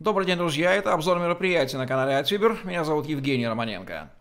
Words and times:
Добрый 0.00 0.28
день, 0.28 0.36
друзья. 0.36 0.74
Это 0.74 0.94
обзор 0.94 1.18
мероприятий 1.18 1.76
на 1.76 1.84
канале 1.84 2.16
Атюбер. 2.16 2.60
Меня 2.62 2.84
зовут 2.84 3.08
Евгений 3.08 3.48
Романенко. 3.48 4.12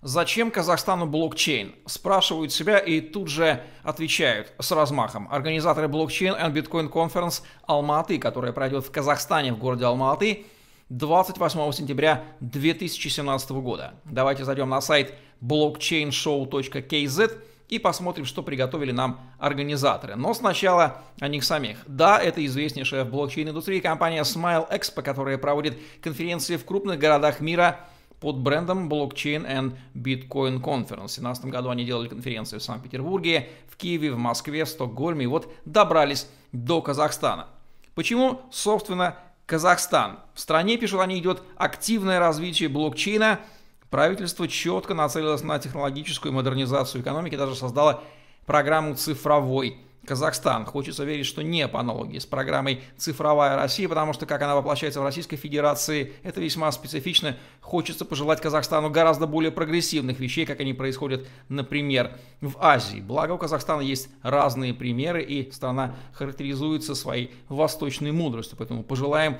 Зачем 0.00 0.50
Казахстану 0.50 1.04
блокчейн? 1.04 1.74
Спрашивают 1.84 2.54
себя 2.54 2.78
и 2.78 3.02
тут 3.02 3.28
же 3.28 3.62
отвечают 3.82 4.54
с 4.58 4.72
размахом. 4.72 5.28
Организаторы 5.30 5.88
блокчейн 5.88 6.32
and 6.32 6.54
Bitcoin 6.54 6.90
Conference 6.90 7.42
Алматы, 7.66 8.18
которая 8.18 8.54
пройдет 8.54 8.86
в 8.86 8.90
Казахстане 8.90 9.52
в 9.52 9.58
городе 9.58 9.84
Алматы 9.84 10.46
28 10.88 11.70
сентября 11.72 12.24
2017 12.40 13.50
года. 13.50 13.92
Давайте 14.06 14.42
зайдем 14.42 14.70
на 14.70 14.80
сайт 14.80 15.12
blockchainshow.kz 15.42 17.32
и 17.68 17.78
посмотрим, 17.78 18.24
что 18.24 18.42
приготовили 18.42 18.92
нам 18.92 19.20
организаторы. 19.38 20.16
Но 20.16 20.34
сначала 20.34 21.02
о 21.20 21.28
них 21.28 21.44
самих. 21.44 21.78
Да, 21.86 22.18
это 22.20 22.44
известнейшая 22.46 23.04
в 23.04 23.10
блокчейн-индустрии 23.10 23.80
компания 23.80 24.22
Smile 24.22 24.70
Expo, 24.70 25.02
которая 25.02 25.38
проводит 25.38 25.76
конференции 26.00 26.56
в 26.56 26.64
крупных 26.64 26.98
городах 26.98 27.40
мира 27.40 27.80
под 28.20 28.38
брендом 28.38 28.88
Blockchain 28.88 29.46
and 29.46 29.76
Bitcoin 29.94 30.60
Conference. 30.60 30.86
В 30.86 31.20
2017 31.20 31.46
году 31.46 31.70
они 31.70 31.84
делали 31.84 32.08
конференции 32.08 32.58
в 32.58 32.62
Санкт-Петербурге, 32.62 33.48
в 33.68 33.76
Киеве, 33.76 34.12
в 34.12 34.18
Москве, 34.18 34.64
в 34.64 34.68
Стокгольме 34.68 35.24
и 35.24 35.26
вот 35.26 35.52
добрались 35.64 36.28
до 36.52 36.80
Казахстана. 36.80 37.48
Почему, 37.94 38.42
собственно, 38.50 39.16
Казахстан? 39.44 40.20
В 40.34 40.40
стране, 40.40 40.76
пишут 40.76 41.00
они, 41.00 41.18
идет 41.18 41.42
активное 41.56 42.18
развитие 42.18 42.68
блокчейна– 42.68 43.40
Правительство 43.96 44.46
четко 44.46 44.92
нацелилось 44.92 45.42
на 45.42 45.58
технологическую 45.58 46.30
модернизацию 46.30 47.00
экономики, 47.00 47.34
даже 47.34 47.54
создало 47.54 48.02
программу 48.44 48.94
«Цифровой 48.94 49.78
Казахстан». 50.04 50.66
Хочется 50.66 51.02
верить, 51.06 51.24
что 51.24 51.42
не 51.42 51.66
по 51.66 51.80
аналогии 51.80 52.18
с 52.18 52.26
программой 52.26 52.82
«Цифровая 52.98 53.56
Россия», 53.56 53.88
потому 53.88 54.12
что, 54.12 54.26
как 54.26 54.42
она 54.42 54.54
воплощается 54.54 55.00
в 55.00 55.04
Российской 55.04 55.36
Федерации, 55.36 56.12
это 56.24 56.42
весьма 56.42 56.70
специфично. 56.72 57.38
Хочется 57.62 58.04
пожелать 58.04 58.42
Казахстану 58.42 58.90
гораздо 58.90 59.26
более 59.26 59.50
прогрессивных 59.50 60.20
вещей, 60.20 60.44
как 60.44 60.60
они 60.60 60.74
происходят, 60.74 61.26
например, 61.48 62.18
в 62.42 62.56
Азии. 62.58 63.00
Благо 63.00 63.32
у 63.32 63.38
Казахстана 63.38 63.80
есть 63.80 64.10
разные 64.20 64.74
примеры, 64.74 65.22
и 65.22 65.50
страна 65.52 65.94
характеризуется 66.12 66.94
своей 66.94 67.34
восточной 67.48 68.12
мудростью. 68.12 68.58
Поэтому 68.58 68.82
пожелаем 68.82 69.38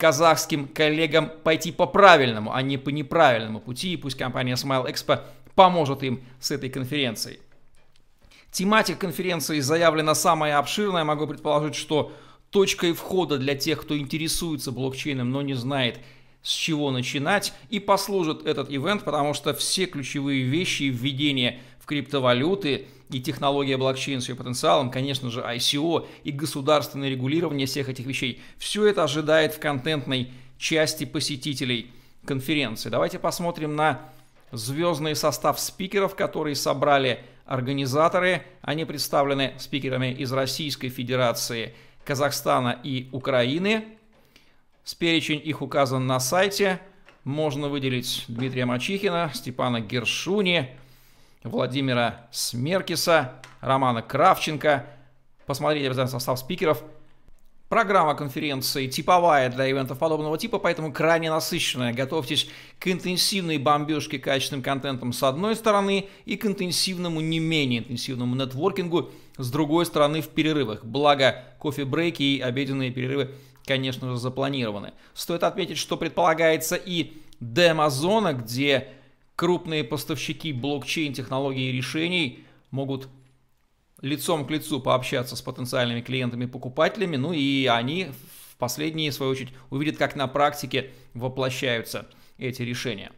казахским 0.00 0.66
коллегам 0.66 1.30
пойти 1.44 1.70
по 1.70 1.86
правильному, 1.86 2.52
а 2.54 2.62
не 2.62 2.78
по 2.78 2.88
неправильному 2.88 3.60
пути, 3.60 3.92
и 3.92 3.96
пусть 3.96 4.16
компания 4.16 4.54
Smile 4.54 4.90
Expo 4.90 5.20
поможет 5.54 6.02
им 6.02 6.24
с 6.40 6.50
этой 6.50 6.70
конференцией. 6.70 7.38
Тематика 8.50 8.98
конференции 8.98 9.60
заявлена 9.60 10.14
самая 10.14 10.58
обширная, 10.58 11.04
могу 11.04 11.26
предположить, 11.26 11.74
что 11.74 12.12
точкой 12.48 12.94
входа 12.94 13.36
для 13.36 13.54
тех, 13.54 13.82
кто 13.82 13.96
интересуется 13.96 14.72
блокчейном, 14.72 15.30
но 15.30 15.42
не 15.42 15.54
знает, 15.54 16.00
с 16.42 16.52
чего 16.52 16.90
начинать, 16.90 17.52
и 17.68 17.80
послужит 17.80 18.46
этот 18.46 18.70
ивент, 18.70 19.04
потому 19.04 19.34
что 19.34 19.52
все 19.54 19.86
ключевые 19.86 20.42
вещи 20.42 20.84
введения 20.84 21.60
в 21.80 21.86
криптовалюты– 21.86 22.86
и 23.10 23.20
технология 23.20 23.76
блокчейн 23.76 24.20
с 24.20 24.28
ее 24.28 24.36
потенциалом, 24.36 24.90
конечно 24.90 25.30
же, 25.30 25.40
ICO 25.40 26.06
и 26.24 26.30
государственное 26.30 27.08
регулирование 27.10 27.66
всех 27.66 27.88
этих 27.88 28.06
вещей. 28.06 28.40
Все 28.56 28.86
это 28.86 29.04
ожидает 29.04 29.54
в 29.54 29.60
контентной 29.60 30.30
части 30.58 31.04
посетителей 31.04 31.90
конференции. 32.24 32.88
Давайте 32.88 33.18
посмотрим 33.18 33.74
на 33.74 34.00
звездный 34.52 35.16
состав 35.16 35.58
спикеров, 35.58 36.14
которые 36.14 36.54
собрали 36.54 37.24
организаторы. 37.46 38.44
Они 38.62 38.84
представлены 38.84 39.54
спикерами 39.58 40.12
из 40.12 40.32
Российской 40.32 40.88
Федерации, 40.88 41.74
Казахстана 42.04 42.78
и 42.82 43.08
Украины. 43.12 43.84
С 44.90 44.94
перечень 44.96 45.40
их 45.44 45.62
указан 45.62 46.08
на 46.08 46.18
сайте. 46.18 46.80
Можно 47.22 47.68
выделить 47.68 48.24
Дмитрия 48.26 48.64
Мачихина, 48.64 49.30
Степана 49.32 49.80
Гершуни, 49.80 50.70
Владимира 51.44 52.26
Смеркиса, 52.32 53.34
Романа 53.60 54.02
Кравченко. 54.02 54.86
Посмотрите 55.46 55.86
обязательно 55.86 56.18
состав 56.18 56.40
спикеров. 56.40 56.82
Программа 57.68 58.16
конференции 58.16 58.88
типовая 58.88 59.48
для 59.48 59.70
ивентов 59.70 59.96
подобного 59.96 60.36
типа, 60.36 60.58
поэтому 60.58 60.92
крайне 60.92 61.30
насыщенная. 61.30 61.92
Готовьтесь 61.92 62.48
к 62.80 62.88
интенсивной 62.88 63.58
бомбежке 63.58 64.18
качественным 64.18 64.64
контентом 64.64 65.12
с 65.12 65.22
одной 65.22 65.54
стороны 65.54 66.08
и 66.24 66.36
к 66.36 66.44
интенсивному, 66.46 67.20
не 67.20 67.38
менее 67.38 67.78
интенсивному 67.78 68.34
нетворкингу 68.34 69.10
с 69.36 69.52
другой 69.52 69.86
стороны 69.86 70.20
в 70.20 70.30
перерывах. 70.30 70.84
Благо, 70.84 71.44
кофе-брейки 71.60 72.24
и 72.24 72.40
обеденные 72.40 72.90
перерывы, 72.90 73.36
конечно 73.70 74.10
же, 74.10 74.16
запланированы. 74.16 74.94
Стоит 75.14 75.44
отметить, 75.44 75.78
что 75.78 75.96
предполагается 75.96 76.74
и 76.74 77.12
демо-зона, 77.38 78.32
где 78.32 78.88
крупные 79.36 79.84
поставщики 79.84 80.52
блокчейн-технологий 80.52 81.70
и 81.70 81.72
решений 81.72 82.44
могут 82.72 83.08
лицом 84.00 84.44
к 84.44 84.50
лицу 84.50 84.80
пообщаться 84.80 85.36
с 85.36 85.42
потенциальными 85.42 86.00
клиентами-покупателями, 86.00 87.14
ну 87.14 87.32
и 87.32 87.66
они 87.66 88.08
в 88.50 88.56
последние, 88.56 89.12
в 89.12 89.14
свою 89.14 89.30
очередь, 89.30 89.50
увидят, 89.70 89.98
как 89.98 90.16
на 90.16 90.26
практике 90.26 90.90
воплощаются 91.14 92.08
эти 92.38 92.62
решения. 92.62 93.12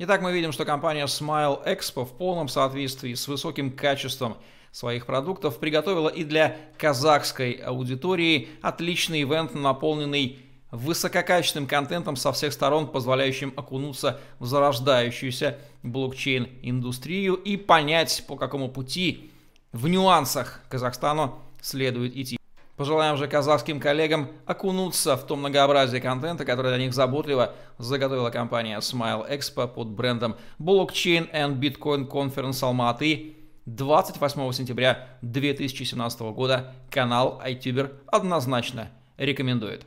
Итак, 0.00 0.22
мы 0.22 0.32
видим, 0.32 0.52
что 0.52 0.64
компания 0.64 1.06
Smile 1.06 1.66
Expo 1.66 2.04
в 2.04 2.16
полном 2.16 2.46
соответствии 2.46 3.14
с 3.14 3.26
высоким 3.26 3.72
качеством 3.72 4.36
своих 4.70 5.06
продуктов 5.06 5.58
приготовила 5.58 6.08
и 6.08 6.22
для 6.22 6.56
казахской 6.78 7.54
аудитории 7.54 8.48
отличный 8.62 9.22
ивент, 9.22 9.56
наполненный 9.56 10.38
высококачественным 10.70 11.66
контентом 11.66 12.14
со 12.14 12.30
всех 12.30 12.52
сторон, 12.52 12.86
позволяющим 12.86 13.52
окунуться 13.56 14.20
в 14.38 14.46
зарождающуюся 14.46 15.58
блокчейн-индустрию 15.82 17.34
и 17.34 17.56
понять, 17.56 18.22
по 18.28 18.36
какому 18.36 18.68
пути 18.68 19.32
в 19.72 19.88
нюансах 19.88 20.60
Казахстану 20.68 21.40
следует 21.60 22.16
идти. 22.16 22.38
Пожелаем 22.78 23.16
же 23.16 23.26
казахским 23.26 23.80
коллегам 23.80 24.28
окунуться 24.46 25.16
в 25.16 25.26
то 25.26 25.34
многообразие 25.34 26.00
контента, 26.00 26.44
которое 26.44 26.76
для 26.76 26.84
них 26.84 26.94
заботливо 26.94 27.52
заготовила 27.76 28.30
компания 28.30 28.78
Smile 28.78 29.28
Expo 29.28 29.66
под 29.66 29.88
брендом 29.88 30.36
Blockchain 30.60 31.28
and 31.32 31.58
Bitcoin 31.58 32.08
Conference 32.08 32.62
Almaty 32.62 33.34
28 33.66 34.52
сентября 34.52 35.08
2017 35.22 36.20
года. 36.20 36.72
Канал 36.88 37.42
iTuber 37.44 37.96
однозначно 38.06 38.90
рекомендует. 39.16 39.84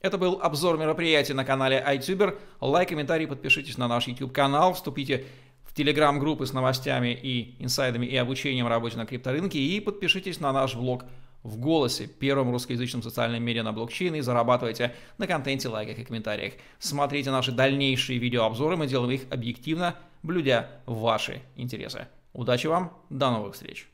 Это 0.00 0.16
был 0.16 0.38
обзор 0.40 0.78
мероприятия 0.78 1.34
на 1.34 1.44
канале 1.44 1.84
iTuber. 1.84 2.38
Лайк, 2.60 2.90
комментарий, 2.90 3.26
подпишитесь 3.26 3.76
на 3.76 3.88
наш 3.88 4.06
YouTube 4.06 4.32
канал, 4.32 4.74
вступите 4.74 5.24
в 5.64 5.74
телеграм-группы 5.74 6.46
с 6.46 6.52
новостями 6.52 7.08
и 7.08 7.56
инсайдами 7.58 8.06
и 8.06 8.14
обучением 8.16 8.68
работе 8.68 8.98
на 8.98 9.04
крипторынке 9.04 9.58
и 9.58 9.80
подпишитесь 9.80 10.38
на 10.38 10.52
наш 10.52 10.76
блог 10.76 11.06
в 11.44 11.58
голосе, 11.58 12.06
первом 12.06 12.50
русскоязычном 12.50 13.02
социальном 13.02 13.42
медиа 13.42 13.62
на 13.62 13.72
блокчейне 13.72 14.18
и 14.18 14.22
зарабатывайте 14.22 14.94
на 15.18 15.26
контенте, 15.28 15.68
лайках 15.68 15.98
и 15.98 16.04
комментариях. 16.04 16.54
Смотрите 16.78 17.30
наши 17.30 17.52
дальнейшие 17.52 18.18
видеообзоры, 18.18 18.76
мы 18.76 18.88
делаем 18.88 19.12
их 19.12 19.22
объективно, 19.30 19.94
блюдя 20.22 20.70
ваши 20.86 21.42
интересы. 21.54 22.08
Удачи 22.32 22.66
вам, 22.66 22.92
до 23.10 23.30
новых 23.30 23.54
встреч! 23.54 23.93